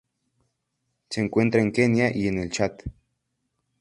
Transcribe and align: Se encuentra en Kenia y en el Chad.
Se 1.11 1.21
encuentra 1.21 1.61
en 1.61 1.71
Kenia 1.71 2.09
y 2.11 2.27
en 2.27 2.39
el 2.39 2.49
Chad. 2.49 2.71